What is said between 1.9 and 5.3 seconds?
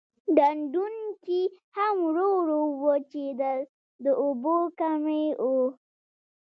ورو ورو وچېدل د اوبو کمی